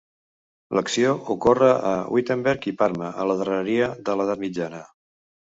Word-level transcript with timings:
L'acció 0.77 1.11
ocorre 1.33 1.67
a 1.89 1.91
Wittenberg 2.15 2.65
i 2.73 2.75
Parma 2.81 3.11
a 3.25 3.27
la 3.33 3.37
darreria 3.43 3.93
de 4.09 4.19
l'edat 4.19 4.43
mitjana. 4.47 4.83